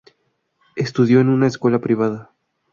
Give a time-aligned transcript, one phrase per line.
[0.75, 2.33] Estudió en una escuela privada.